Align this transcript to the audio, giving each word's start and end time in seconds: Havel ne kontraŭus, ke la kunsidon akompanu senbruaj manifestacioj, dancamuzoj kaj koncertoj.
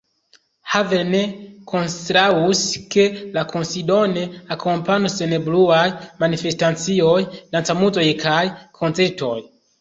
Havel 0.75 1.01
ne 1.15 1.19
kontraŭus, 1.71 2.61
ke 2.95 3.05
la 3.35 3.43
kunsidon 3.51 4.15
akompanu 4.55 5.11
senbruaj 5.17 5.83
manifestacioj, 6.25 7.19
dancamuzoj 7.53 8.09
kaj 8.27 8.41
koncertoj. 8.83 9.37